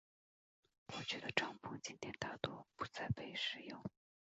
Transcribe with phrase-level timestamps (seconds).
[0.87, 3.79] 过去的帐篷今天大多不再被使用。